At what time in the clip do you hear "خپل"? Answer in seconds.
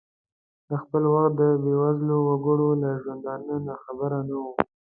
0.83-1.03